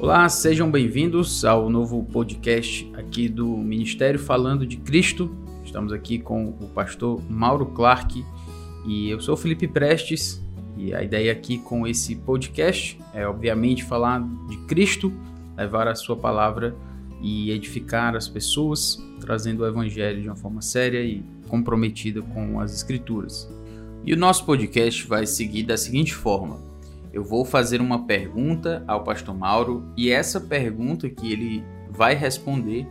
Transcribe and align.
Olá, 0.00 0.26
sejam 0.30 0.70
bem-vindos 0.70 1.44
ao 1.44 1.68
novo 1.68 2.02
podcast 2.02 2.90
aqui 2.94 3.28
do 3.28 3.46
Ministério 3.46 4.18
Falando 4.18 4.66
de 4.66 4.78
Cristo. 4.78 5.30
Estamos 5.62 5.92
aqui 5.92 6.18
com 6.18 6.56
o 6.58 6.68
pastor 6.68 7.20
Mauro 7.28 7.66
Clark 7.66 8.24
e 8.86 9.10
eu 9.10 9.20
sou 9.20 9.36
Felipe 9.36 9.68
Prestes. 9.68 10.42
E 10.78 10.94
a 10.94 11.02
ideia 11.02 11.30
aqui 11.30 11.58
com 11.58 11.86
esse 11.86 12.16
podcast 12.16 12.98
é, 13.12 13.26
obviamente, 13.26 13.84
falar 13.84 14.26
de 14.48 14.56
Cristo, 14.66 15.12
levar 15.54 15.86
a 15.86 15.94
sua 15.94 16.16
palavra 16.16 16.74
e 17.20 17.50
edificar 17.50 18.16
as 18.16 18.26
pessoas, 18.26 18.98
trazendo 19.20 19.64
o 19.64 19.66
Evangelho 19.66 20.22
de 20.22 20.28
uma 20.28 20.36
forma 20.36 20.62
séria 20.62 21.04
e 21.04 21.22
comprometida 21.46 22.22
com 22.22 22.58
as 22.58 22.74
Escrituras. 22.74 23.46
E 24.02 24.14
o 24.14 24.16
nosso 24.16 24.46
podcast 24.46 25.06
vai 25.06 25.26
seguir 25.26 25.64
da 25.64 25.76
seguinte 25.76 26.14
forma: 26.14 26.69
eu 27.12 27.24
vou 27.24 27.44
fazer 27.44 27.80
uma 27.80 28.06
pergunta 28.06 28.84
ao 28.86 29.02
pastor 29.02 29.34
Mauro 29.34 29.92
e 29.96 30.10
essa 30.10 30.40
pergunta 30.40 31.08
que 31.08 31.32
ele 31.32 31.64
vai 31.88 32.14
responder, 32.14 32.86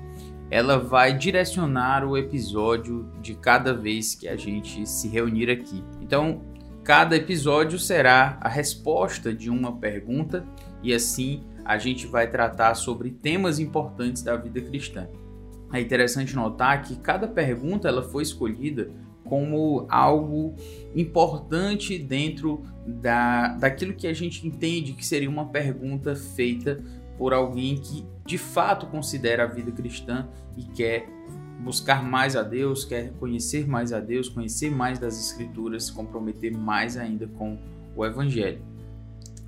ela 0.51 0.77
vai 0.77 1.15
direcionar 1.17 2.03
o 2.03 2.17
episódio 2.17 3.09
de 3.21 3.35
cada 3.35 3.73
vez 3.73 4.15
que 4.15 4.27
a 4.27 4.35
gente 4.35 4.85
se 4.85 5.07
reunir 5.07 5.49
aqui. 5.49 5.83
Então, 6.01 6.41
cada 6.83 7.15
episódio 7.15 7.77
será 7.77 8.37
a 8.41 8.49
resposta 8.49 9.33
de 9.33 9.49
uma 9.49 9.77
pergunta 9.77 10.45
e 10.81 10.93
assim 10.93 11.43
a 11.63 11.77
gente 11.77 12.07
vai 12.07 12.27
tratar 12.27 12.73
sobre 12.73 13.11
temas 13.11 13.59
importantes 13.59 14.23
da 14.23 14.35
vida 14.35 14.59
cristã. 14.59 15.07
É 15.71 15.79
interessante 15.79 16.35
notar 16.35 16.81
que 16.81 16.95
cada 16.95 17.27
pergunta 17.27 17.87
ela 17.87 18.01
foi 18.01 18.23
escolhida 18.23 18.91
como 19.29 19.85
algo 19.87 20.55
importante 20.95 21.97
dentro 21.99 22.63
da, 22.85 23.49
daquilo 23.49 23.93
que 23.93 24.07
a 24.07 24.13
gente 24.13 24.45
entende 24.45 24.93
que 24.93 25.05
seria 25.05 25.29
uma 25.29 25.45
pergunta 25.45 26.15
feita 26.15 26.83
por 27.17 27.33
alguém 27.33 27.75
que 27.75 28.05
de 28.25 28.37
fato 28.37 28.87
considera 28.87 29.43
a 29.43 29.47
vida 29.47 29.71
cristã 29.71 30.27
e 30.57 30.63
quer 30.63 31.07
buscar 31.59 32.03
mais 32.03 32.35
a 32.35 32.41
Deus, 32.41 32.85
quer 32.85 33.11
conhecer 33.19 33.67
mais 33.67 33.93
a 33.93 33.99
Deus, 33.99 34.29
conhecer 34.29 34.71
mais 34.71 34.97
das 34.97 35.19
Escrituras, 35.19 35.85
se 35.85 35.93
comprometer 35.93 36.51
mais 36.51 36.97
ainda 36.97 37.27
com 37.27 37.57
o 37.95 38.05
Evangelho. 38.05 38.68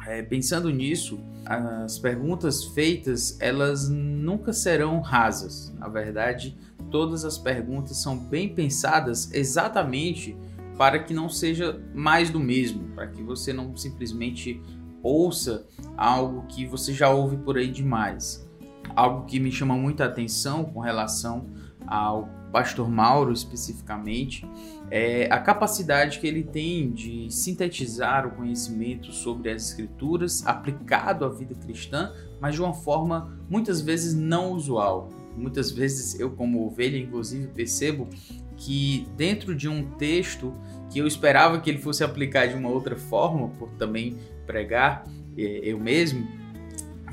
É, 0.05 0.21
pensando 0.21 0.69
nisso, 0.69 1.19
as 1.45 1.99
perguntas 1.99 2.65
feitas 2.65 3.37
elas 3.39 3.89
nunca 3.89 4.51
serão 4.51 4.99
rasas. 4.99 5.73
Na 5.77 5.87
verdade, 5.87 6.57
todas 6.89 7.23
as 7.23 7.37
perguntas 7.37 7.97
são 7.97 8.17
bem 8.17 8.49
pensadas 8.49 9.31
exatamente 9.33 10.35
para 10.77 10.99
que 10.99 11.13
não 11.13 11.29
seja 11.29 11.79
mais 11.93 12.29
do 12.29 12.39
mesmo, 12.39 12.89
para 12.95 13.07
que 13.07 13.21
você 13.21 13.53
não 13.53 13.75
simplesmente 13.75 14.61
ouça 15.03 15.67
algo 15.97 16.45
que 16.47 16.65
você 16.65 16.93
já 16.93 17.09
ouve 17.09 17.37
por 17.37 17.57
aí 17.57 17.71
demais. 17.71 18.47
Algo 18.95 19.25
que 19.25 19.39
me 19.39 19.51
chama 19.51 19.75
muita 19.75 20.05
atenção 20.05 20.65
com 20.65 20.79
relação 20.79 21.45
ao 21.87 22.27
pastor 22.51 22.89
Mauro 22.89 23.31
especificamente 23.31 24.45
é 24.89 25.27
a 25.31 25.39
capacidade 25.39 26.19
que 26.19 26.27
ele 26.27 26.43
tem 26.43 26.91
de 26.91 27.31
sintetizar 27.31 28.27
o 28.27 28.31
conhecimento 28.31 29.11
sobre 29.11 29.49
as 29.49 29.69
escrituras 29.69 30.45
aplicado 30.45 31.23
à 31.23 31.29
vida 31.29 31.55
cristã, 31.55 32.11
mas 32.39 32.55
de 32.55 32.61
uma 32.61 32.73
forma 32.73 33.39
muitas 33.49 33.81
vezes 33.81 34.13
não 34.13 34.51
usual. 34.51 35.09
Muitas 35.35 35.71
vezes 35.71 36.19
eu 36.19 36.31
como 36.31 36.65
ovelha 36.67 36.97
inclusive 36.97 37.47
percebo 37.47 38.09
que 38.57 39.07
dentro 39.15 39.55
de 39.55 39.69
um 39.69 39.89
texto 39.91 40.53
que 40.89 40.99
eu 40.99 41.07
esperava 41.07 41.59
que 41.59 41.69
ele 41.69 41.79
fosse 41.79 42.03
aplicar 42.03 42.47
de 42.47 42.55
uma 42.55 42.69
outra 42.69 42.97
forma, 42.97 43.47
por 43.57 43.69
também 43.71 44.17
pregar 44.45 45.05
é, 45.37 45.61
eu 45.63 45.79
mesmo, 45.79 46.27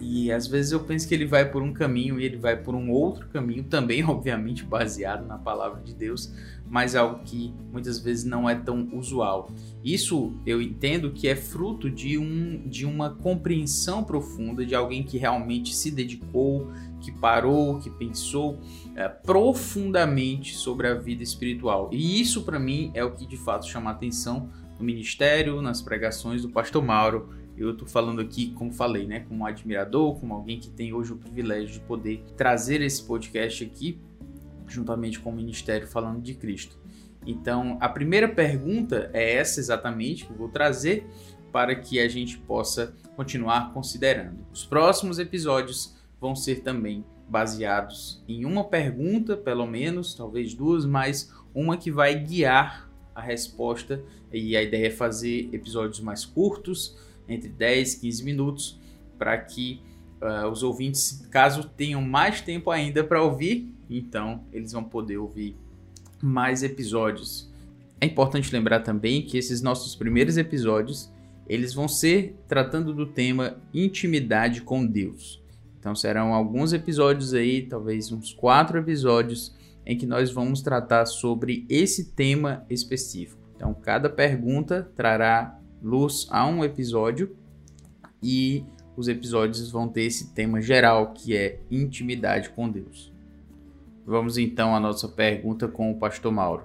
e 0.01 0.31
às 0.33 0.47
vezes 0.47 0.73
eu 0.73 0.81
penso 0.81 1.07
que 1.09 1.15
ele 1.15 1.27
vai 1.27 1.51
por 1.51 1.63
um 1.63 1.73
caminho 1.73 2.21
e 2.21 2.25
ele 2.25 2.37
vai 2.37 2.57
por 2.57 2.75
um 2.75 2.91
outro 2.91 3.29
caminho, 3.29 3.65
também 3.69 4.05
obviamente 4.05 4.65
baseado 4.65 5.27
na 5.27 5.39
palavra 5.39 5.83
de 5.83 5.95
Deus, 5.95 6.33
mas 6.71 6.95
algo 6.95 7.23
que 7.25 7.55
muitas 7.73 7.99
vezes 7.99 8.25
não 8.25 8.49
é 8.49 8.55
tão 8.55 8.89
usual. 8.93 9.51
Isso 9.83 10.35
eu 10.45 10.61
entendo 10.61 11.13
que 11.13 11.29
é 11.29 11.35
fruto 11.35 11.91
de, 11.91 12.19
um, 12.19 12.63
de 12.67 12.85
uma 12.85 13.11
compreensão 13.11 14.05
profunda 14.05 14.65
de 14.65 14.75
alguém 14.75 15.03
que 15.03 15.17
realmente 15.17 15.75
se 15.75 15.91
dedicou, 15.91 16.71
que 17.01 17.11
parou, 17.11 17.79
que 17.79 17.89
pensou 17.89 18.59
é, 18.95 19.09
profundamente 19.09 20.55
sobre 20.57 20.89
a 20.89 20.95
vida 20.95 21.23
espiritual. 21.23 21.89
E 21.93 22.21
isso 22.21 22.43
para 22.43 22.59
mim 22.59 22.91
é 22.95 23.03
o 23.05 23.13
que 23.13 23.27
de 23.27 23.37
fato 23.37 23.67
chama 23.67 23.91
atenção 23.91 24.51
no 24.79 24.85
ministério, 24.85 25.63
nas 25.63 25.83
pregações 25.83 26.43
do 26.43 26.51
pastor 26.51 26.83
Mauro 26.85 27.31
eu 27.59 27.73
estou 27.73 27.87
falando 27.87 28.21
aqui, 28.21 28.51
como 28.53 28.73
falei, 28.73 29.07
né, 29.07 29.21
como 29.21 29.41
um 29.41 29.47
admirador, 29.47 30.19
como 30.19 30.35
alguém 30.35 30.59
que 30.59 30.71
tem 30.71 30.93
hoje 30.93 31.13
o 31.13 31.17
privilégio 31.17 31.75
de 31.75 31.81
poder 31.81 32.23
trazer 32.37 32.81
esse 32.81 33.03
podcast 33.03 33.65
aqui, 33.65 33.99
juntamente 34.67 35.19
com 35.19 35.31
o 35.31 35.35
Ministério 35.35 35.87
falando 35.87 36.21
de 36.21 36.35
Cristo. 36.35 36.79
Então, 37.27 37.77
a 37.81 37.89
primeira 37.89 38.29
pergunta 38.29 39.11
é 39.13 39.35
essa 39.35 39.61
exatamente 39.61 40.25
que 40.25 40.31
eu 40.31 40.37
vou 40.37 40.49
trazer 40.49 41.07
para 41.53 41.75
que 41.75 41.99
a 41.99 42.09
gente 42.09 42.39
possa 42.39 42.95
continuar 43.17 43.73
considerando. 43.73 44.47
Os 44.53 44.65
próximos 44.65 45.19
episódios 45.19 45.97
vão 46.21 46.37
ser 46.37 46.63
também 46.63 47.05
baseados 47.29 48.23
em 48.27 48.45
uma 48.45 48.65
pergunta, 48.65 49.37
pelo 49.37 49.67
menos, 49.67 50.15
talvez 50.15 50.55
duas, 50.55 50.87
mas 50.87 51.33
uma 51.55 51.77
que 51.77 51.91
vai 51.91 52.19
guiar 52.19 52.91
a 53.15 53.21
resposta. 53.21 54.03
E 54.33 54.57
a 54.57 54.63
ideia 54.63 54.87
é 54.87 54.91
fazer 54.91 55.49
episódios 55.53 56.01
mais 56.01 56.25
curtos, 56.25 56.97
entre 57.29 57.49
10 57.49 57.95
e 57.95 58.01
15 58.01 58.25
minutos, 58.25 58.81
para 59.19 59.37
que 59.39 59.81
uh, 60.23 60.49
os 60.49 60.63
ouvintes, 60.63 61.27
caso 61.31 61.65
tenham 61.77 62.03
mais 62.03 62.41
tempo 62.41 62.71
ainda 62.71 63.05
para 63.05 63.23
ouvir, 63.23 63.75
então 63.91 64.45
eles 64.53 64.73
vão 64.73 64.85
poder 64.85 65.19
ouvir 65.19 65.57
mais 66.23 66.63
episódios. 66.63 67.51
É 68.01 68.07
importante 68.07 68.53
lembrar 68.53 68.81
também 68.81 69.23
que 69.23 69.37
esses 69.37 69.61
nossos 69.61 69.95
primeiros 69.95 70.37
episódios, 70.37 71.13
eles 71.49 71.75
vão 71.75 71.89
ser 71.89 72.37
tratando 72.47 72.93
do 72.93 73.07
tema 73.07 73.57
intimidade 73.73 74.61
com 74.61 74.87
Deus. 74.87 75.43
Então 75.79 75.95
serão 75.95 76.35
alguns 76.35 76.73
episódios 76.73 77.35
aí, 77.35 77.63
talvez 77.63 78.13
uns 78.13 78.33
quatro 78.33 78.79
episódios, 78.79 79.57
em 79.87 79.97
que 79.97 80.07
nós 80.07 80.31
vamos 80.31 80.61
tratar 80.61 81.07
sobre 81.07 81.65
esse 81.69 82.13
tema 82.13 82.65
específico. 82.69 83.41
Então 83.57 83.73
cada 83.75 84.11
pergunta 84.11 84.91
trará 84.95 85.58
luz 85.83 86.27
a 86.31 86.47
um 86.47 86.65
episódio 86.65 87.37
e 88.23 88.65
os 88.97 89.09
episódios 89.09 89.71
vão 89.71 89.89
ter 89.89 90.03
esse 90.03 90.33
tema 90.33 90.61
geral 90.61 91.13
que 91.13 91.37
é 91.37 91.61
intimidade 91.71 92.51
com 92.51 92.69
Deus. 92.69 93.13
Vamos 94.05 94.39
então 94.39 94.75
à 94.75 94.81
nossa 94.81 95.07
pergunta 95.07 95.69
com 95.69 95.91
o 95.93 95.99
pastor 95.99 96.33
Mauro. 96.33 96.65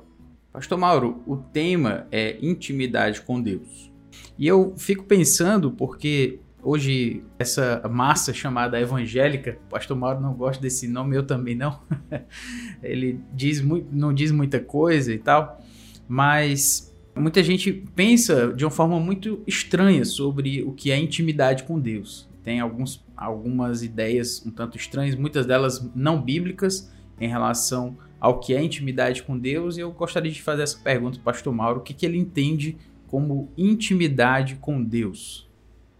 Pastor 0.51 0.77
Mauro, 0.77 1.21
o 1.27 1.37
tema 1.37 2.07
é 2.11 2.37
intimidade 2.41 3.21
com 3.21 3.41
Deus. 3.41 3.91
E 4.37 4.47
eu 4.47 4.73
fico 4.77 5.03
pensando 5.03 5.71
porque 5.71 6.39
hoje 6.61 7.23
essa 7.37 7.81
massa 7.91 8.33
chamada 8.33 8.79
evangélica, 8.79 9.57
o 9.65 9.69
pastor 9.69 9.97
Mauro 9.97 10.21
não 10.21 10.33
gosta 10.33 10.61
desse 10.61 10.87
nome, 10.87 11.15
eu 11.15 11.25
também 11.25 11.55
não. 11.55 11.79
Ele 12.81 13.19
diz 13.33 13.61
muito, 13.61 13.87
não 13.91 14.13
diz 14.13 14.31
muita 14.31 14.59
coisa 14.59 15.13
e 15.13 15.17
tal, 15.17 15.59
mas 16.07 16.92
Muita 17.15 17.43
gente 17.43 17.71
pensa 17.95 18.51
de 18.53 18.65
uma 18.65 18.71
forma 18.71 18.99
muito 18.99 19.43
estranha 19.45 20.03
sobre 20.03 20.63
o 20.63 20.73
que 20.73 20.91
é 20.91 20.97
intimidade 20.97 21.63
com 21.63 21.79
Deus. 21.79 22.27
Tem 22.43 22.59
alguns, 22.59 23.05
algumas 23.15 23.83
ideias 23.83 24.43
um 24.45 24.51
tanto 24.51 24.77
estranhas, 24.77 25.15
muitas 25.15 25.45
delas 25.45 25.89
não 25.95 26.21
bíblicas, 26.21 26.91
em 27.19 27.27
relação 27.27 27.97
ao 28.19 28.39
que 28.39 28.53
é 28.53 28.61
intimidade 28.61 29.23
com 29.23 29.37
Deus. 29.37 29.77
E 29.77 29.81
eu 29.81 29.91
gostaria 29.91 30.31
de 30.31 30.41
fazer 30.41 30.63
essa 30.63 30.77
pergunta 30.79 31.19
para 31.19 31.21
o 31.21 31.33
pastor 31.33 31.53
Mauro: 31.53 31.79
o 31.79 31.83
que, 31.83 31.93
que 31.93 32.05
ele 32.05 32.17
entende 32.17 32.77
como 33.07 33.51
intimidade 33.55 34.55
com 34.55 34.83
Deus? 34.83 35.49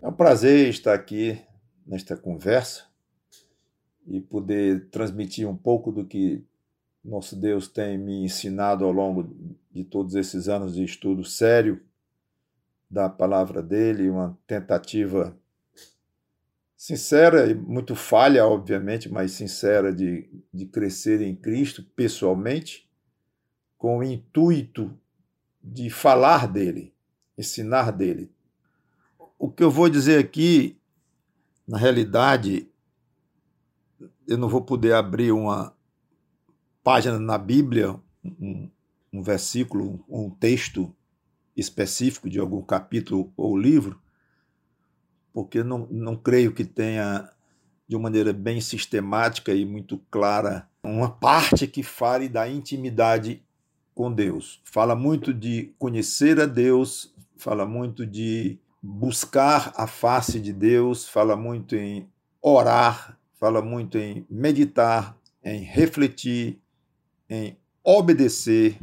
É 0.02 0.08
um 0.08 0.14
prazer 0.14 0.68
estar 0.68 0.94
aqui 0.94 1.40
nesta 1.86 2.18
conversa 2.18 2.86
e 4.08 4.20
poder 4.20 4.88
transmitir 4.90 5.48
um 5.48 5.56
pouco 5.56 5.92
do 5.92 6.04
que 6.04 6.44
nosso 7.04 7.36
Deus 7.36 7.68
tem 7.68 7.98
me 7.98 8.24
ensinado 8.24 8.86
ao 8.86 8.92
longo 8.92 9.36
de 9.72 9.84
todos 9.84 10.16
esses 10.16 10.48
anos 10.48 10.76
de 10.76 10.84
estudo 10.84 11.24
sério 11.24 11.82
da 12.90 13.10
palavra 13.10 13.62
dele, 13.62 14.10
uma 14.10 14.38
tentativa 14.48 15.36
sincera 16.78 17.50
e 17.50 17.56
muito 17.56 17.96
falha, 17.96 18.46
obviamente, 18.46 19.10
mas 19.10 19.32
sincera 19.32 19.94
de, 19.94 20.30
de 20.54 20.66
crescer 20.66 21.22
em 21.22 21.36
Cristo 21.36 21.84
pessoalmente, 21.96 22.90
com 23.78 23.98
o 23.98 24.04
intuito 24.04 24.98
de 25.62 25.90
falar 25.90 26.48
dele, 26.48 26.94
ensinar 27.38 27.92
dele. 27.92 28.32
O 29.40 29.50
que 29.50 29.64
eu 29.64 29.72
vou 29.72 29.90
dizer 29.90 30.20
aqui, 30.20 30.78
na 31.68 31.78
realidade, 31.78 32.70
eu 34.28 34.38
não 34.38 34.48
vou 34.48 34.62
poder 34.62 34.94
abrir 34.94 35.32
uma, 35.32 35.76
página 36.84 37.18
na 37.18 37.38
Bíblia, 37.38 37.96
um, 38.24 38.70
um 39.12 39.22
versículo, 39.22 40.04
um 40.10 40.30
texto 40.30 40.94
específico 41.56 42.30
de 42.30 42.40
algum 42.40 42.62
capítulo 42.62 43.32
ou 43.38 43.58
livro, 43.58 44.00
porque 45.32 45.64
não, 45.64 45.88
não 45.90 46.16
creio 46.16 46.54
que 46.54 46.66
tenha 46.66 47.30
de 47.88 47.96
uma 47.96 48.04
maneira 48.04 48.34
bem 48.34 48.60
sistemática 48.60 49.54
e 49.54 49.66
muito 49.66 49.98
clara, 50.10 50.68
uma 50.84 51.10
parte 51.10 51.68
que 51.68 51.84
fale 51.84 52.28
da 52.28 52.48
intimidade 52.48 53.44
com 53.94 54.12
Deus. 54.12 54.62
Fala 54.64 54.96
muito 54.96 55.34
de 55.34 55.74
conhecer 55.78 56.40
a 56.40 56.46
Deus, 56.46 57.14
fala 57.38 57.66
muito 57.66 58.06
de 58.06 58.60
buscar 58.82 59.74
a 59.76 59.88
face 59.88 60.40
de 60.40 60.52
Deus, 60.52 61.08
fala 61.08 61.36
muito 61.36 61.76
em 61.76 62.10
orar, 62.42 63.18
fala 63.40 63.62
muito 63.62 63.98
em 63.98 64.26
meditar, 64.30 65.18
em 65.44 65.62
refletir, 65.62 66.63
em 67.30 67.58
obedecer 67.84 68.78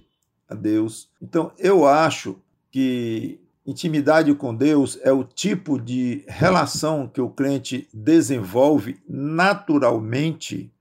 a 0.49 0.55
Deus. 0.55 1.09
Então, 1.23 1.53
eu 1.59 1.87
acho 1.87 2.37
que 2.71 3.41
intimidade 3.67 4.35
com 4.35 4.55
Deus 4.55 4.99
é 5.03 5.13
o 5.13 5.23
tipo 5.23 5.81
de 5.81 6.25
relação 6.27 7.07
que 7.07 7.21
o 7.21 7.31
crente 7.31 7.89
desenvolve 7.93 8.99
naturalmente 9.09 10.73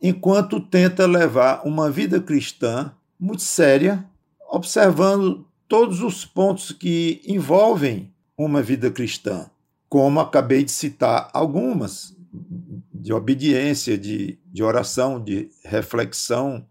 enquanto 0.00 0.60
tenta 0.60 1.06
levar 1.06 1.62
uma 1.66 1.90
vida 1.90 2.20
cristã 2.20 2.92
muito 3.18 3.42
séria, 3.42 4.04
observando 4.48 5.46
todos 5.66 6.00
os 6.00 6.24
pontos 6.24 6.72
que 6.72 7.20
envolvem 7.26 8.12
uma 8.36 8.62
vida 8.62 8.90
cristã, 8.90 9.50
como 9.88 10.20
acabei 10.20 10.64
de 10.64 10.70
citar 10.70 11.28
algumas, 11.32 12.16
de 12.94 13.12
obediência, 13.12 13.98
de, 13.98 14.38
de 14.46 14.62
oração, 14.62 15.22
de 15.22 15.50
reflexão, 15.64 16.64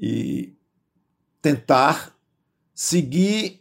e 0.00 0.54
tentar 1.42 2.16
seguir 2.74 3.60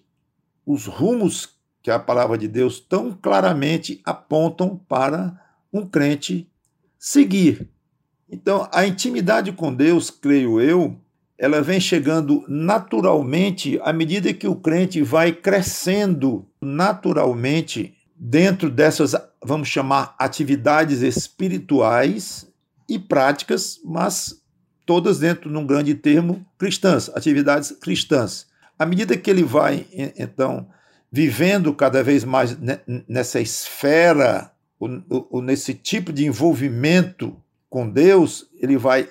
os 0.66 0.86
rumos 0.86 1.58
que 1.82 1.92
a 1.92 2.00
palavra 2.00 2.38
de 2.38 2.48
Deus 2.48 2.80
tão 2.80 3.12
claramente 3.12 4.02
apontam 4.06 4.78
para 4.88 5.40
um 5.72 5.86
crente 5.86 6.50
seguir. 6.98 7.70
Então, 8.30 8.68
a 8.72 8.86
intimidade 8.86 9.52
com 9.52 9.74
Deus, 9.74 10.10
creio 10.10 10.62
eu, 10.62 10.96
ela 11.38 11.62
vem 11.62 11.80
chegando 11.80 12.46
naturalmente 12.48 13.80
à 13.82 13.92
medida 13.92 14.34
que 14.34 14.48
o 14.48 14.56
crente 14.56 15.02
vai 15.02 15.32
crescendo 15.32 16.46
naturalmente 16.62 17.96
dentro 18.16 18.70
dessas, 18.70 19.16
vamos 19.44 19.70
chamar, 19.70 20.16
atividades 20.20 21.02
espirituais 21.02 22.46
e 22.88 23.00
práticas, 23.00 23.80
mas 23.84 24.39
todas 24.90 25.20
dentro 25.20 25.52
de 25.52 25.56
um 25.56 25.68
grande 25.68 25.94
termo 25.94 26.44
cristãs, 26.58 27.12
atividades 27.14 27.70
cristãs. 27.80 28.48
À 28.80 28.88
medida 28.88 29.16
que 29.16 29.30
ele 29.30 29.44
vai, 29.44 29.86
então, 30.18 30.68
vivendo 31.12 31.72
cada 31.76 32.04
vez 32.04 32.24
mais 32.24 32.58
nessa 33.08 33.40
esfera, 33.40 34.52
nesse 35.44 35.76
tipo 35.76 36.12
de 36.12 36.26
envolvimento 36.26 37.36
com 37.70 37.88
Deus, 37.88 38.50
ele 38.60 38.78
vai 38.78 39.08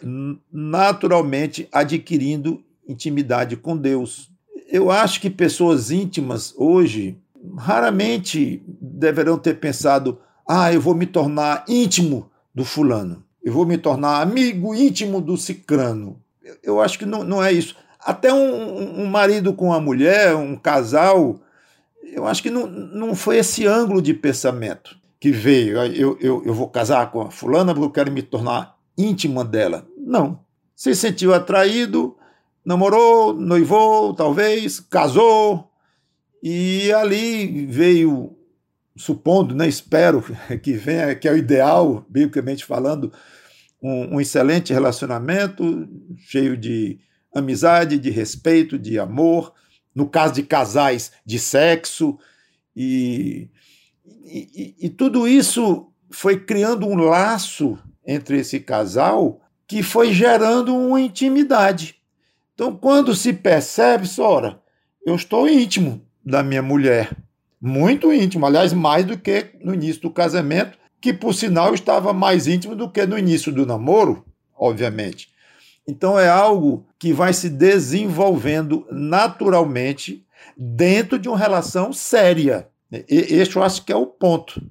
naturalmente 0.52 1.68
adquirindo 1.70 2.60
intimidade 2.88 3.56
com 3.56 3.76
Deus. 3.76 4.32
Eu 4.68 4.90
acho 4.90 5.20
que 5.20 5.30
pessoas 5.30 5.92
íntimas 5.92 6.52
hoje 6.56 7.16
raramente 7.56 8.64
deverão 8.66 9.38
ter 9.38 9.60
pensado: 9.60 10.18
ah, 10.44 10.72
eu 10.72 10.80
vou 10.80 10.96
me 10.96 11.06
tornar 11.06 11.64
íntimo 11.68 12.28
do 12.52 12.64
fulano 12.64 13.27
eu 13.48 13.54
vou 13.54 13.64
me 13.64 13.78
tornar 13.78 14.20
amigo 14.20 14.74
íntimo 14.74 15.22
do 15.22 15.34
cicrano. 15.34 16.20
Eu 16.62 16.82
acho 16.82 16.98
que 16.98 17.06
não, 17.06 17.24
não 17.24 17.42
é 17.42 17.50
isso. 17.50 17.74
Até 17.98 18.30
um, 18.30 19.02
um 19.02 19.06
marido 19.06 19.54
com 19.54 19.72
a 19.72 19.80
mulher, 19.80 20.36
um 20.36 20.54
casal, 20.54 21.40
eu 22.12 22.26
acho 22.26 22.42
que 22.42 22.50
não, 22.50 22.66
não 22.66 23.14
foi 23.14 23.38
esse 23.38 23.66
ângulo 23.66 24.02
de 24.02 24.12
pensamento 24.12 24.98
que 25.18 25.30
veio. 25.30 25.78
Eu, 25.78 26.18
eu, 26.20 26.42
eu 26.44 26.52
vou 26.52 26.68
casar 26.68 27.10
com 27.10 27.22
a 27.22 27.30
fulana 27.30 27.72
porque 27.72 27.86
eu 27.86 27.90
quero 27.90 28.12
me 28.12 28.20
tornar 28.22 28.76
íntima 28.98 29.42
dela. 29.42 29.86
Não. 29.96 30.40
Se 30.76 30.94
sentiu 30.94 31.32
atraído, 31.32 32.14
namorou, 32.62 33.32
noivou, 33.32 34.12
talvez, 34.12 34.78
casou, 34.78 35.70
e 36.42 36.92
ali 36.92 37.64
veio 37.64 38.36
supondo, 38.94 39.54
né, 39.54 39.66
espero 39.66 40.22
que 40.62 40.74
venha, 40.74 41.14
que 41.14 41.26
é 41.26 41.32
o 41.32 41.36
ideal, 41.36 42.04
biblicamente 42.10 42.64
falando, 42.66 43.10
um, 43.82 44.16
um 44.16 44.20
excelente 44.20 44.72
relacionamento, 44.72 45.88
cheio 46.16 46.56
de 46.56 46.98
amizade, 47.34 47.98
de 47.98 48.10
respeito, 48.10 48.78
de 48.78 48.98
amor, 48.98 49.52
no 49.94 50.08
caso 50.08 50.34
de 50.34 50.42
casais, 50.42 51.12
de 51.24 51.38
sexo, 51.38 52.18
e, 52.74 53.48
e, 54.24 54.74
e 54.80 54.90
tudo 54.90 55.26
isso 55.26 55.92
foi 56.10 56.38
criando 56.40 56.86
um 56.86 56.96
laço 56.96 57.78
entre 58.06 58.38
esse 58.38 58.60
casal 58.60 59.40
que 59.66 59.82
foi 59.82 60.12
gerando 60.12 60.74
uma 60.74 61.00
intimidade. 61.00 61.96
Então, 62.54 62.74
quando 62.74 63.14
se 63.14 63.32
percebe, 63.32 64.08
ora, 64.18 64.60
eu 65.04 65.14
estou 65.14 65.48
íntimo 65.48 66.02
da 66.24 66.42
minha 66.42 66.62
mulher, 66.62 67.16
muito 67.60 68.12
íntimo, 68.12 68.46
aliás, 68.46 68.72
mais 68.72 69.04
do 69.04 69.18
que 69.18 69.50
no 69.62 69.74
início 69.74 70.02
do 70.02 70.10
casamento, 70.10 70.78
que 71.00 71.12
por 71.12 71.34
sinal 71.34 71.74
estava 71.74 72.12
mais 72.12 72.46
íntimo 72.46 72.74
do 72.74 72.90
que 72.90 73.06
no 73.06 73.18
início 73.18 73.52
do 73.52 73.66
namoro, 73.66 74.24
obviamente. 74.56 75.28
Então 75.86 76.18
é 76.18 76.28
algo 76.28 76.86
que 76.98 77.12
vai 77.12 77.32
se 77.32 77.48
desenvolvendo 77.48 78.86
naturalmente 78.90 80.26
dentro 80.56 81.18
de 81.18 81.28
uma 81.28 81.38
relação 81.38 81.92
séria. 81.92 82.68
Este 83.08 83.56
eu 83.56 83.62
acho 83.62 83.84
que 83.84 83.92
é 83.92 83.96
o 83.96 84.06
ponto. 84.06 84.62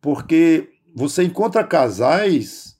Porque 0.00 0.68
você 0.94 1.24
encontra 1.24 1.62
casais 1.62 2.76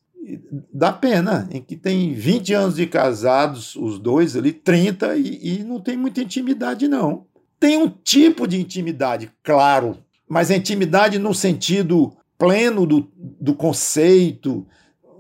da 0.73 0.93
pena, 0.93 1.49
em 1.51 1.63
que 1.63 1.77
tem 1.77 2.13
20 2.13 2.53
anos 2.53 2.77
de 2.77 2.87
casados, 2.87 3.75
os 3.77 3.99
dois 3.99 4.37
ali, 4.37 4.53
30, 4.53 5.17
e, 5.17 5.59
e 5.59 5.65
não 5.65 5.81
tem 5.81 5.97
muita 5.97 6.21
intimidade, 6.21 6.87
não. 6.87 7.27
Tem 7.59 7.79
um 7.79 7.89
tipo 7.89 8.47
de 8.47 8.61
intimidade, 8.61 9.31
claro, 9.43 9.99
mas 10.29 10.51
a 10.51 10.57
intimidade 10.57 11.19
no 11.19 11.35
sentido 11.35 12.13
pleno 12.39 12.87
do, 12.87 13.11
do 13.17 13.53
conceito, 13.53 14.67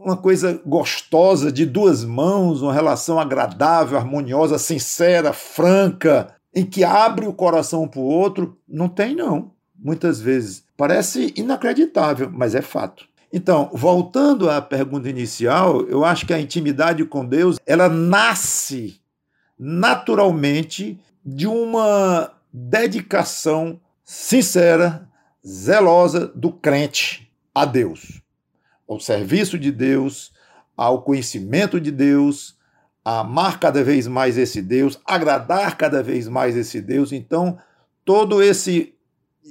uma 0.00 0.17
coisa 0.17 0.62
gostosa 0.65 1.50
de 1.50 1.67
duas 1.67 2.05
mãos, 2.05 2.62
uma 2.62 2.73
relação 2.73 3.19
agradável, 3.19 3.99
harmoniosa, 3.99 4.59
sincera, 4.59 5.32
franca, 5.32 6.35
em 6.55 6.65
que 6.65 6.85
abre 6.85 7.26
o 7.26 7.32
coração 7.32 7.82
um 7.82 7.88
para 7.88 8.00
o 8.00 8.05
outro, 8.05 8.56
não 8.67 8.88
tem, 8.88 9.15
não. 9.15 9.50
Muitas 9.76 10.20
vezes. 10.20 10.65
Parece 10.76 11.32
inacreditável, 11.37 12.31
mas 12.33 12.54
é 12.54 12.62
fato. 12.62 13.07
Então, 13.33 13.71
voltando 13.73 14.49
à 14.49 14.62
pergunta 14.62 15.09
inicial, 15.09 15.83
eu 15.83 16.04
acho 16.04 16.25
que 16.25 16.33
a 16.33 16.40
intimidade 16.40 17.04
com 17.04 17.25
Deus, 17.25 17.59
ela 17.66 17.88
nasce 17.88 19.00
naturalmente 19.59 20.99
de 21.25 21.47
uma 21.47 22.31
dedicação 22.52 23.78
sincera, 24.04 25.08
zelosa 25.49 26.26
do 26.35 26.52
crente 26.52 27.33
a 27.55 27.64
Deus, 27.64 28.21
ao 28.87 29.00
serviço 29.00 29.59
de 29.59 29.73
Deus, 29.73 30.33
ao 30.76 31.02
conhecimento 31.02 31.81
de 31.81 31.90
Deus, 31.90 32.57
a 33.02 33.21
amar 33.21 33.59
cada 33.59 33.83
vez 33.83 34.07
mais 34.07 34.37
esse 34.37 34.61
Deus, 34.61 35.00
agradar 35.07 35.78
cada 35.78 36.02
vez 36.02 36.28
mais 36.28 36.55
esse 36.57 36.83
Deus. 36.83 37.12
Então, 37.12 37.59
todo 38.05 38.43
esse, 38.43 38.95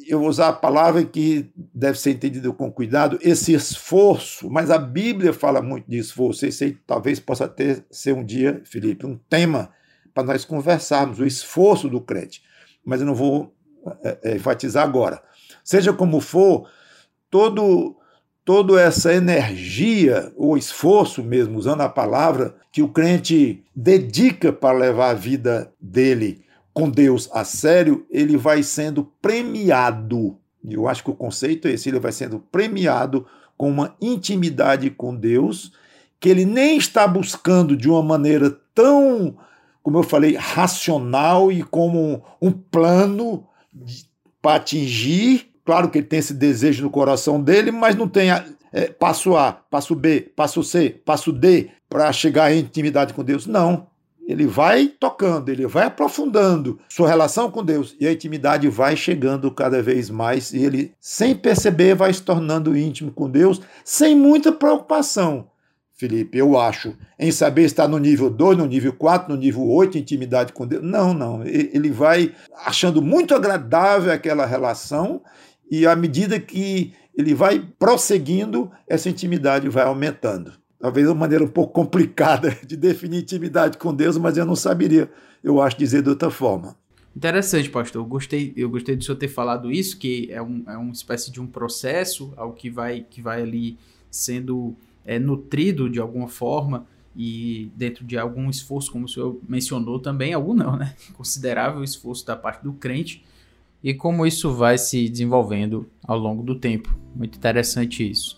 eu 0.07 0.19
vou 0.19 0.29
usar 0.29 0.49
a 0.49 0.53
palavra 0.53 1.03
que 1.03 1.51
deve 1.73 1.99
ser 1.99 2.11
entendido 2.11 2.53
com 2.53 2.71
cuidado, 2.71 3.17
esse 3.19 3.53
esforço, 3.53 4.49
mas 4.51 4.69
a 4.69 4.77
Bíblia 4.77 5.33
fala 5.33 5.61
muito 5.61 5.89
de 5.89 5.97
esforço. 5.97 6.45
Esse 6.45 6.65
aí 6.65 6.77
talvez 6.85 7.19
possa 7.19 7.47
ter, 7.47 7.83
ser 7.89 8.13
um 8.13 8.23
dia, 8.23 8.61
Felipe, 8.65 9.05
um 9.05 9.17
tema 9.29 9.71
para 10.13 10.23
nós 10.23 10.45
conversarmos, 10.45 11.19
o 11.19 11.25
esforço 11.25 11.89
do 11.89 11.99
crente. 11.99 12.43
Mas 12.85 13.01
eu 13.01 13.07
não 13.07 13.15
vou 13.15 13.53
é, 14.03 14.17
é, 14.23 14.35
enfatizar 14.35 14.83
agora. 14.83 15.21
Seja 15.67 15.91
como 15.91 16.21
for, 16.21 16.69
todo 17.29 17.93
toda 18.45 18.79
essa 18.79 19.13
energia, 19.13 20.31
ou 20.37 20.57
esforço 20.57 21.21
mesmo, 21.21 21.59
usando 21.59 21.81
a 21.81 21.89
palavra, 21.89 22.55
que 22.71 22.81
o 22.81 22.87
crente 22.87 23.65
dedica 23.75 24.53
para 24.53 24.77
levar 24.77 25.09
a 25.09 25.13
vida 25.13 25.69
dele 25.81 26.45
com 26.73 26.89
Deus 26.89 27.29
a 27.33 27.43
sério, 27.43 28.05
ele 28.09 28.37
vai 28.37 28.63
sendo 28.63 29.11
premiado. 29.21 30.37
Eu 30.63 30.87
acho 30.87 31.03
que 31.03 31.09
o 31.09 31.15
conceito 31.15 31.67
é 31.67 31.71
esse: 31.71 31.89
ele 31.89 31.99
vai 31.99 32.13
sendo 32.13 32.39
premiado 32.39 33.27
com 33.57 33.69
uma 33.69 33.93
intimidade 34.01 34.89
com 34.89 35.13
Deus 35.13 35.73
que 36.17 36.29
ele 36.29 36.45
nem 36.45 36.77
está 36.77 37.05
buscando 37.05 37.75
de 37.75 37.89
uma 37.89 38.01
maneira 38.01 38.57
tão 38.73 39.35
como 39.83 39.99
eu 39.99 40.03
falei, 40.03 40.35
racional 40.35 41.49
e 41.49 41.63
como 41.63 42.21
um, 42.41 42.51
plano 42.51 43.47
para 44.41 44.55
atingir. 44.55 45.49
Claro 45.67 45.89
que 45.89 45.97
ele 45.97 46.07
tem 46.07 46.19
esse 46.19 46.33
desejo 46.33 46.81
no 46.81 46.89
coração 46.89 47.43
dele, 47.43 47.71
mas 47.73 47.93
não 47.93 48.07
tem 48.07 48.31
é, 48.31 48.87
passo 48.87 49.35
A, 49.35 49.51
passo 49.51 49.93
B, 49.93 50.21
passo 50.33 50.63
C, 50.63 50.91
passo 51.03 51.29
D 51.29 51.67
para 51.89 52.09
chegar 52.13 52.53
em 52.53 52.59
intimidade 52.59 53.13
com 53.13 53.21
Deus. 53.21 53.45
Não, 53.45 53.85
ele 54.25 54.47
vai 54.47 54.87
tocando, 54.87 55.49
ele 55.49 55.67
vai 55.67 55.87
aprofundando 55.87 56.79
sua 56.87 57.09
relação 57.09 57.51
com 57.51 57.65
Deus 57.65 57.97
e 57.99 58.07
a 58.07 58.13
intimidade 58.13 58.69
vai 58.69 58.95
chegando 58.95 59.51
cada 59.51 59.83
vez 59.83 60.09
mais 60.09 60.53
e 60.53 60.63
ele, 60.63 60.93
sem 61.01 61.35
perceber, 61.35 61.95
vai 61.95 62.13
se 62.13 62.21
tornando 62.21 62.77
íntimo 62.77 63.11
com 63.11 63.29
Deus, 63.29 63.59
sem 63.83 64.15
muita 64.15 64.53
preocupação. 64.53 65.49
Felipe, 65.97 66.37
eu 66.37 66.57
acho, 66.57 66.95
em 67.19 67.29
saber 67.29 67.63
estar 67.63 67.89
no 67.89 67.97
nível 67.97 68.29
2, 68.29 68.59
no 68.59 68.67
nível 68.67 68.93
4, 68.93 69.33
no 69.33 69.37
nível 69.37 69.67
8, 69.67 69.97
intimidade 69.97 70.53
com 70.53 70.65
Deus. 70.65 70.81
Não, 70.81 71.13
não. 71.13 71.43
Ele 71.43 71.89
vai 71.89 72.33
achando 72.63 73.01
muito 73.01 73.35
agradável 73.35 74.13
aquela 74.13 74.45
relação 74.45 75.21
e 75.69 75.85
à 75.85 75.95
medida 75.95 76.39
que 76.39 76.93
ele 77.15 77.33
vai 77.33 77.59
prosseguindo, 77.79 78.71
essa 78.87 79.09
intimidade 79.09 79.69
vai 79.69 79.83
aumentando 79.83 80.53
talvez 80.79 81.07
uma 81.07 81.15
maneira 81.15 81.43
um 81.43 81.47
pouco 81.47 81.73
complicada 81.73 82.57
de 82.65 82.77
definir 82.77 83.21
intimidade 83.21 83.77
com 83.77 83.93
Deus, 83.93 84.17
mas 84.17 84.37
eu 84.37 84.45
não 84.45 84.55
saberia, 84.55 85.09
eu 85.43 85.61
acho, 85.61 85.77
dizer 85.77 86.01
de 86.01 86.09
outra 86.09 86.29
forma. 86.29 86.75
Interessante, 87.15 87.69
pastor. 87.69 88.03
Eu 88.03 88.05
gostei, 88.05 88.53
eu 88.55 88.69
gostei 88.69 88.95
do 88.95 89.03
senhor 89.03 89.17
ter 89.17 89.27
falado 89.27 89.71
isso, 89.71 89.97
que 89.97 90.31
é, 90.31 90.41
um, 90.41 90.63
é 90.67 90.77
uma 90.77 90.91
espécie 90.91 91.31
de 91.31 91.41
um 91.41 91.47
processo, 91.47 92.31
algo 92.37 92.55
que 92.55 92.69
vai, 92.69 93.05
que 93.09 93.21
vai 93.21 93.41
ali 93.41 93.77
sendo 94.11 94.75
é, 95.03 95.17
nutrido 95.17 95.89
de 95.89 95.99
alguma 95.99 96.27
forma 96.27 96.85
e 97.15 97.71
dentro 97.75 98.05
de 98.05 98.17
algum 98.17 98.47
esforço, 98.51 98.91
como 98.91 99.05
o 99.05 99.07
senhor 99.07 99.39
mencionou 99.49 99.99
também, 99.99 100.33
algum 100.33 100.53
não, 100.53 100.77
né? 100.77 100.95
Considerável 101.17 101.83
esforço 101.83 102.23
da 102.25 102.35
parte 102.35 102.63
do 102.63 102.73
crente 102.73 103.23
e 103.83 103.93
como 103.93 104.25
isso 104.25 104.53
vai 104.53 104.77
se 104.77 105.07
desenvolvendo 105.09 105.89
ao 106.03 106.17
longo 106.17 106.43
do 106.43 106.59
tempo. 106.59 106.97
Muito 107.15 107.37
interessante 107.37 108.09
isso. 108.09 108.37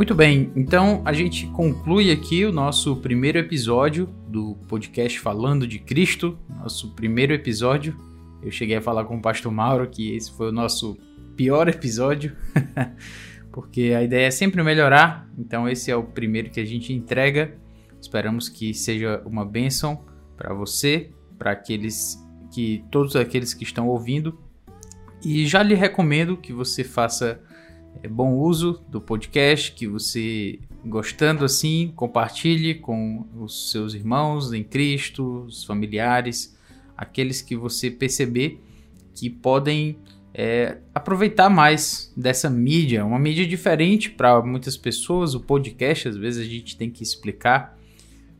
Muito 0.00 0.14
bem, 0.14 0.50
então 0.56 1.02
a 1.04 1.12
gente 1.12 1.46
conclui 1.48 2.10
aqui 2.10 2.46
o 2.46 2.52
nosso 2.52 2.96
primeiro 2.96 3.36
episódio 3.36 4.08
do 4.28 4.54
podcast 4.66 5.20
Falando 5.20 5.66
de 5.66 5.78
Cristo, 5.78 6.38
nosso 6.48 6.94
primeiro 6.94 7.34
episódio. 7.34 7.94
Eu 8.42 8.50
cheguei 8.50 8.76
a 8.76 8.80
falar 8.80 9.04
com 9.04 9.18
o 9.18 9.20
pastor 9.20 9.52
Mauro 9.52 9.86
que 9.86 10.14
esse 10.14 10.32
foi 10.32 10.48
o 10.48 10.52
nosso 10.52 10.96
pior 11.36 11.68
episódio, 11.68 12.34
porque 13.52 13.92
a 13.96 14.02
ideia 14.02 14.26
é 14.26 14.30
sempre 14.30 14.62
melhorar, 14.62 15.28
então 15.38 15.68
esse 15.68 15.90
é 15.90 15.96
o 15.96 16.04
primeiro 16.04 16.50
que 16.50 16.60
a 16.60 16.64
gente 16.64 16.92
entrega. 16.92 17.56
Esperamos 18.00 18.48
que 18.48 18.72
seja 18.72 19.22
uma 19.24 19.44
bênção 19.44 20.04
para 20.36 20.54
você, 20.54 21.10
para 21.38 21.52
aqueles 21.52 22.18
que 22.50 22.84
todos 22.90 23.16
aqueles 23.16 23.54
que 23.54 23.64
estão 23.64 23.88
ouvindo. 23.88 24.38
E 25.24 25.46
já 25.46 25.62
lhe 25.62 25.74
recomendo 25.74 26.36
que 26.36 26.52
você 26.52 26.82
faça 26.82 27.40
é, 28.02 28.08
bom 28.08 28.34
uso 28.34 28.82
do 28.88 29.00
podcast, 29.00 29.72
que 29.72 29.86
você, 29.86 30.58
gostando 30.84 31.44
assim, 31.44 31.92
compartilhe 31.94 32.74
com 32.74 33.26
os 33.36 33.70
seus 33.70 33.94
irmãos 33.94 34.52
em 34.52 34.64
Cristo, 34.64 35.44
os 35.46 35.64
familiares, 35.64 36.56
aqueles 36.96 37.42
que 37.42 37.56
você 37.56 37.90
perceber 37.90 38.62
que 39.14 39.28
podem 39.28 39.98
é, 40.42 40.78
aproveitar 40.94 41.50
mais 41.50 42.10
dessa 42.16 42.48
mídia, 42.48 43.04
uma 43.04 43.18
mídia 43.18 43.46
diferente 43.46 44.08
para 44.08 44.40
muitas 44.40 44.74
pessoas. 44.74 45.34
O 45.34 45.40
podcast, 45.40 46.08
às 46.08 46.16
vezes, 46.16 46.46
a 46.46 46.48
gente 46.48 46.78
tem 46.78 46.90
que 46.90 47.02
explicar, 47.02 47.78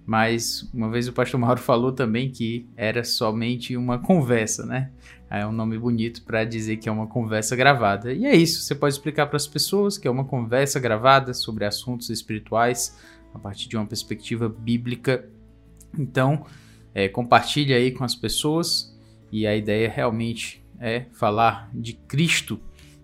mas 0.07 0.67
uma 0.73 0.91
vez 0.91 1.07
o 1.09 1.13
pastor 1.13 1.39
Mauro 1.39 1.61
falou 1.61 1.93
também 1.93 2.31
que 2.31 2.67
era 2.75 3.05
somente 3.05 3.77
uma 3.77 3.99
conversa, 3.99 4.65
né? 4.65 4.91
É 5.29 5.47
um 5.47 5.53
nome 5.53 5.79
bonito 5.79 6.23
para 6.23 6.43
dizer 6.43 6.79
que 6.79 6.89
é 6.89 6.93
uma 6.93 7.07
conversa 7.07 7.55
gravada. 7.55 8.15
E 8.15 8.25
é 8.25 8.35
isso, 8.35 8.63
você 8.63 8.75
pode 8.75 8.95
explicar 8.95 9.27
para 9.27 9.37
as 9.37 9.47
pessoas 9.47 9.99
que 9.99 10.09
é 10.09 10.11
uma 10.11 10.25
conversa 10.25 10.81
gravada 10.81 11.35
sobre 11.35 11.67
assuntos 11.67 12.09
espirituais 12.09 12.99
a 13.35 13.39
partir 13.39 13.69
de 13.69 13.77
uma 13.77 13.85
perspectiva 13.85 14.49
bíblica. 14.49 15.29
Então, 15.99 16.47
é, 16.95 17.09
compartilhe 17.09 17.75
aí 17.75 17.91
com 17.91 18.05
as 18.05 18.15
pessoas 18.15 18.99
e 19.31 19.47
a 19.47 19.55
ideia 19.55 19.87
realmente 19.87 20.60
é 20.81 21.07
falar 21.13 21.71
de 21.75 21.93
Cristo 21.93 22.59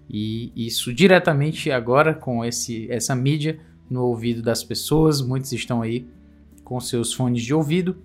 e 0.08 0.52
isso 0.56 0.94
diretamente 0.94 1.70
agora 1.70 2.14
com 2.14 2.44
esse, 2.44 2.90
essa 2.90 3.14
mídia 3.14 3.60
no 3.90 4.04
ouvido 4.04 4.42
das 4.42 4.64
pessoas. 4.64 5.20
Muitos 5.20 5.52
estão 5.52 5.82
aí 5.82 6.08
com 6.64 6.80
seus 6.80 7.12
fones 7.12 7.42
de 7.42 7.52
ouvido, 7.52 8.02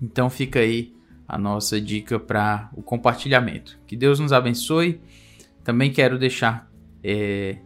então 0.00 0.28
fica 0.28 0.60
aí 0.60 0.94
a 1.26 1.38
nossa 1.38 1.80
dica 1.80 2.18
para 2.18 2.68
o 2.74 2.82
compartilhamento. 2.82 3.80
Que 3.86 3.96
Deus 3.96 4.20
nos 4.20 4.32
abençoe. 4.32 5.00
Também 5.62 5.92
quero 5.92 6.18
deixar 6.18 6.68
é, 7.02 7.58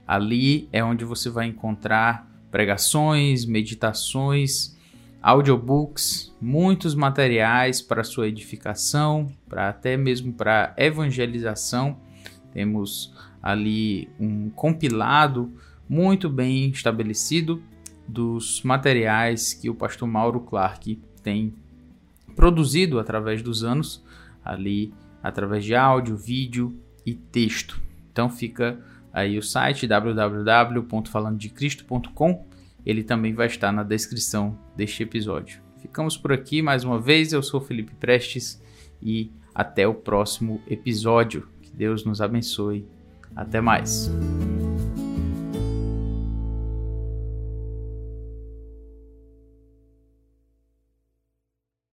Ali 0.06 0.68
é 0.72 0.84
onde 0.84 1.04
você 1.04 1.28
vai 1.28 1.46
encontrar 1.46 2.27
pregações, 2.50 3.44
meditações, 3.44 4.76
audiobooks, 5.22 6.34
muitos 6.40 6.94
materiais 6.94 7.82
para 7.82 8.04
sua 8.04 8.28
edificação, 8.28 9.30
para 9.48 9.68
até 9.68 9.96
mesmo 9.96 10.32
para 10.32 10.74
evangelização. 10.76 11.98
Temos 12.52 13.12
ali 13.42 14.08
um 14.18 14.50
compilado 14.50 15.52
muito 15.88 16.28
bem 16.28 16.70
estabelecido 16.70 17.62
dos 18.06 18.62
materiais 18.62 19.52
que 19.52 19.68
o 19.68 19.74
pastor 19.74 20.08
Mauro 20.08 20.40
Clark 20.40 21.00
tem 21.22 21.52
produzido 22.34 22.98
através 22.98 23.42
dos 23.42 23.64
anos, 23.64 24.02
ali 24.44 24.92
através 25.22 25.64
de 25.64 25.74
áudio, 25.74 26.16
vídeo 26.16 26.78
e 27.04 27.14
texto. 27.14 27.80
Então 28.12 28.30
fica 28.30 28.78
aí 29.12 29.38
o 29.38 29.42
site 29.42 29.86
www.falandodecristo.com. 29.86 32.46
Ele 32.84 33.02
também 33.02 33.34
vai 33.34 33.46
estar 33.46 33.72
na 33.72 33.82
descrição 33.82 34.58
deste 34.76 35.02
episódio. 35.02 35.62
Ficamos 35.80 36.16
por 36.16 36.32
aqui 36.32 36.62
mais 36.62 36.84
uma 36.84 37.00
vez. 37.00 37.32
Eu 37.32 37.42
sou 37.42 37.60
Felipe 37.60 37.94
Prestes 37.94 38.62
e 39.02 39.30
até 39.54 39.86
o 39.86 39.94
próximo 39.94 40.60
episódio. 40.66 41.48
Que 41.60 41.70
Deus 41.70 42.04
nos 42.04 42.20
abençoe. 42.20 42.86
Até 43.34 43.60
mais. 43.60 44.10